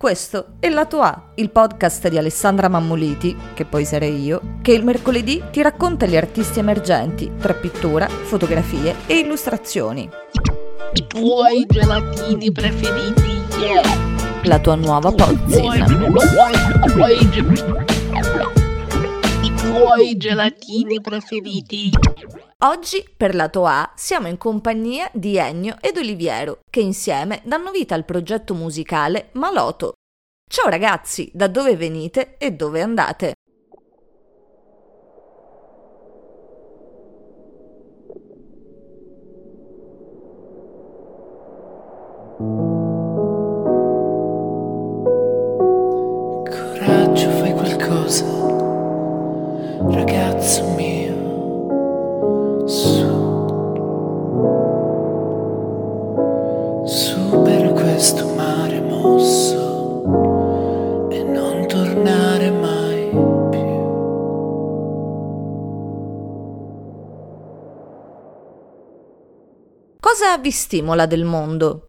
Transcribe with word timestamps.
Questo 0.00 0.52
è 0.60 0.70
Lato 0.70 1.02
A, 1.02 1.32
il 1.34 1.50
podcast 1.50 2.08
di 2.08 2.16
Alessandra 2.16 2.68
Mammoliti, 2.68 3.36
che 3.52 3.66
poi 3.66 3.84
sarei 3.84 4.24
io, 4.24 4.56
che 4.62 4.72
il 4.72 4.82
mercoledì 4.82 5.42
ti 5.50 5.60
racconta 5.60 6.06
gli 6.06 6.16
artisti 6.16 6.58
emergenti 6.58 7.30
tra 7.38 7.52
pittura, 7.52 8.08
fotografie 8.08 8.94
e 9.04 9.18
illustrazioni. 9.18 10.08
I 10.94 11.06
tuoi 11.06 11.66
gelatini 11.66 12.50
preferiti, 12.50 13.42
yeah. 13.60 13.82
La 14.44 14.58
tua 14.58 14.76
nuova 14.76 15.12
pozzina. 15.12 15.84
I 19.42 19.54
tuoi 19.54 20.16
gelatini 20.16 20.98
preferiti. 21.02 21.90
Oggi, 22.62 23.02
per 23.16 23.34
Lato 23.34 23.64
A, 23.64 23.90
siamo 23.96 24.28
in 24.28 24.36
compagnia 24.36 25.08
di 25.14 25.38
Ennio 25.38 25.76
ed 25.80 25.96
Oliviero, 25.96 26.58
che 26.68 26.80
insieme 26.80 27.40
danno 27.42 27.70
vita 27.70 27.94
al 27.94 28.04
progetto 28.04 28.52
musicale 28.52 29.30
Maloto. 29.32 29.94
Ciao 30.46 30.68
ragazzi, 30.68 31.30
da 31.32 31.46
dove 31.46 31.74
venite 31.74 32.36
e 32.36 32.50
dove 32.50 32.82
andate? 32.82 33.32
Coraggio, 46.44 47.30
fai 47.30 47.52
qualcosa, 47.54 48.26
ragazzo 49.94 50.64
mio. 50.76 50.79
Cosa 70.20 70.36
vi 70.36 70.50
stimola 70.50 71.06
del 71.06 71.24
mondo? 71.24 71.86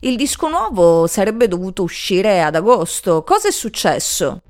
Il 0.00 0.16
disco 0.16 0.48
nuovo 0.48 1.08
sarebbe 1.08 1.48
dovuto 1.48 1.82
uscire 1.82 2.40
ad 2.40 2.54
agosto. 2.54 3.24
Cosa 3.24 3.48
è 3.48 3.50
successo? 3.50 4.42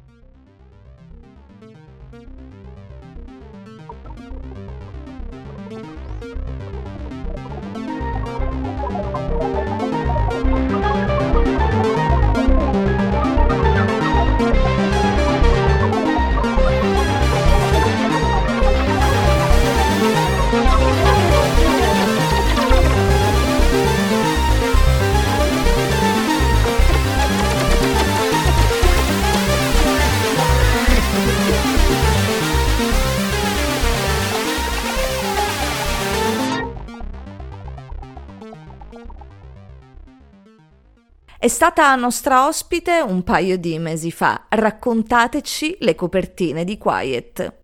È 41.48 41.50
stata 41.50 41.94
nostra 41.94 42.47
ospite 42.47 43.00
un 43.00 43.25
paio 43.25 43.56
di 43.56 43.78
mesi 43.78 44.10
fa. 44.12 44.48
Raccontateci 44.50 45.78
le 45.81 45.94
copertine 45.94 46.62
di 46.62 46.76
Quiet. 46.76 47.57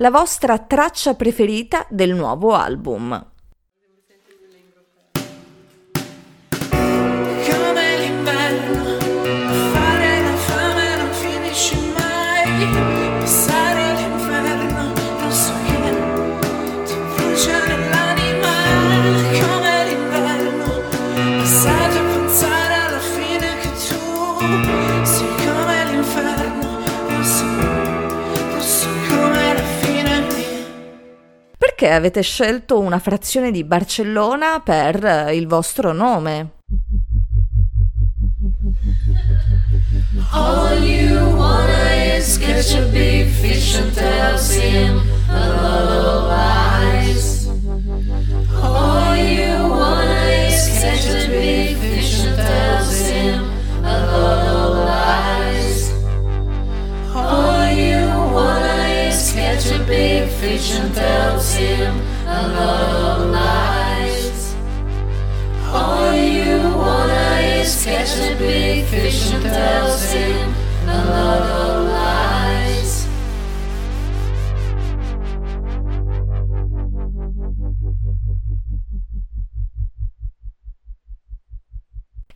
La 0.00 0.08
vostra 0.10 0.56
traccia 0.56 1.12
preferita 1.12 1.86
del 1.90 2.14
nuovo 2.14 2.54
album. 2.54 3.29
Perché 31.80 31.94
avete 31.94 32.20
scelto 32.20 32.78
una 32.78 32.98
frazione 32.98 33.50
di 33.50 33.64
Barcellona 33.64 34.60
per 34.60 35.02
eh, 35.02 35.34
il 35.34 35.46
vostro 35.46 35.92
nome? 35.92 36.56
All 40.30 40.59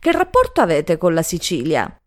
Che 0.05 0.11
rapporto 0.11 0.61
avete 0.61 0.97
con 0.97 1.15
la 1.15 1.23
Sicilia? 1.23 1.99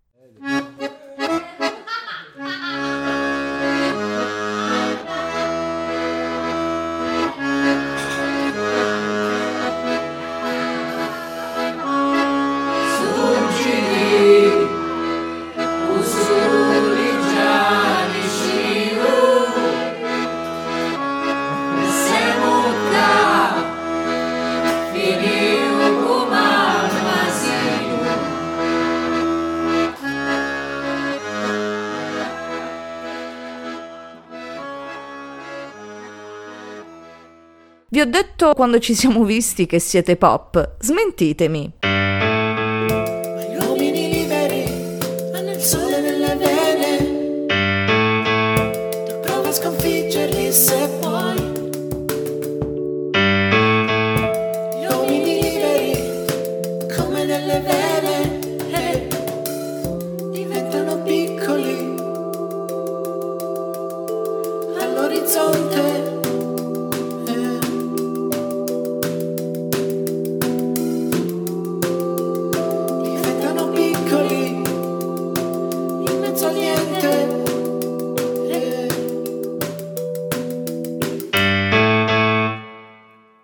Vi 37.91 38.01
ho 38.01 38.05
detto 38.05 38.53
quando 38.53 38.81
ci 38.81 38.95
siamo 38.95 39.25
visti 39.25 39.65
che 39.65 39.79
siete 39.79 40.17
pop. 40.17 40.75
Smentitemi. 40.79 41.73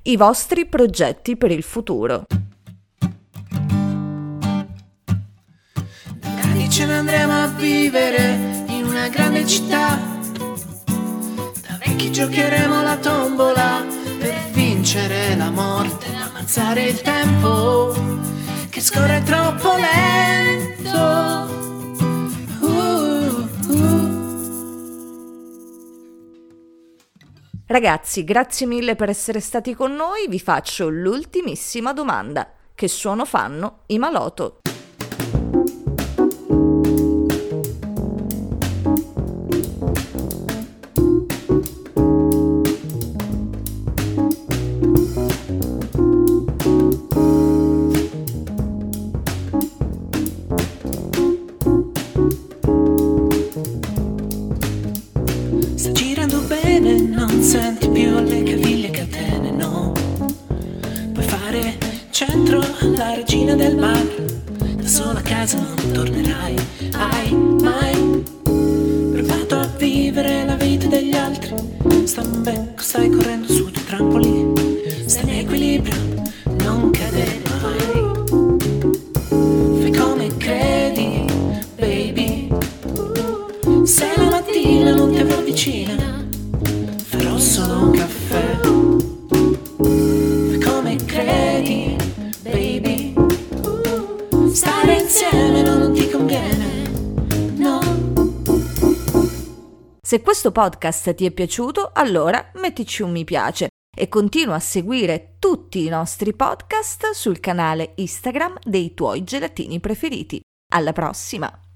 I 0.06 0.19
vostri 0.19 0.67
progetti 0.67 1.35
per 1.35 1.51
il 1.51 1.62
futuro. 1.62 2.27
Domani 6.21 6.69
ce 6.69 6.85
ne 6.85 6.99
andremo 6.99 7.33
a 7.33 7.47
vivere 7.47 8.67
in 8.69 8.85
una 8.85 9.09
grande 9.09 9.47
città. 9.47 9.99
Da 10.87 11.79
vecchi 11.83 12.12
giocheremo 12.12 12.83
la 12.83 12.99
tombola 12.99 13.83
per 14.19 14.35
vincere 14.53 15.37
la 15.37 15.49
morte, 15.49 16.15
ammazzare 16.15 16.83
il 16.83 17.01
tempo 17.01 17.95
che 18.69 18.83
scorre 18.83 19.23
troppo 19.23 19.71
lento. 19.75 21.74
Ragazzi, 27.67 28.25
grazie 28.25 28.67
mille 28.67 28.95
per 28.95 29.09
essere 29.09 29.41
stati 29.41 29.75
con 29.75 29.95
noi. 29.95 30.29
Vi 30.29 30.39
faccio 30.39 30.91
l'ultimissima 30.91 31.95
domanda. 31.95 32.53
Che 32.75 32.89
suono 32.89 33.25
fanno 33.25 33.85
i 33.87 33.99
Maloto? 33.99 34.64
Da 64.17 64.87
sola 64.87 65.19
a 65.19 65.23
casa 65.23 65.59
non 65.59 65.91
tornerai, 65.93 66.55
hai 66.93 67.33
mai 67.35 68.23
provato 69.13 69.57
a 69.57 69.67
vivere 69.77 70.45
la 70.45 70.55
vita 70.55 70.87
degli 70.87 71.15
altri? 71.17 71.53
Sta 72.05 72.21
un 72.23 72.43
becco, 72.43 72.83
stai 72.83 73.09
correndo 73.09 73.24
Se 100.06 100.21
questo 100.21 100.53
podcast 100.53 101.15
ti 101.15 101.25
è 101.25 101.31
piaciuto, 101.31 101.91
allora 101.95 102.51
mettici 102.56 103.01
un 103.01 103.11
mi 103.11 103.25
piace 103.25 103.69
e 103.97 104.06
continua 104.11 104.56
a 104.56 104.61
seguire 104.61 105.37
tutti 105.39 105.83
i 105.83 105.89
nostri 105.89 106.35
podcast 106.35 107.12
sul 107.12 107.41
canale 107.41 107.94
Instagram 107.96 108.58
dei 108.63 108.93
tuoi 108.93 109.25
gelatini 109.25 109.81
preferiti. 109.81 110.43
Alla 110.75 110.93
prossima! 110.93 111.65